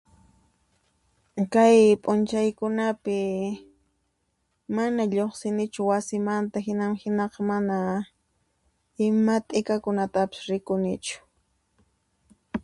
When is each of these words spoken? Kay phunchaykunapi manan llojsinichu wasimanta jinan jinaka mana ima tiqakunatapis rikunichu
Kay 1.53 1.79
phunchaykunapi 2.03 3.19
manan 4.75 5.07
llojsinichu 5.13 5.81
wasimanta 5.91 6.57
jinan 6.65 6.91
jinaka 7.01 7.39
mana 7.49 7.77
ima 9.05 9.35
tiqakunatapis 9.47 10.41
rikunichu 10.51 11.17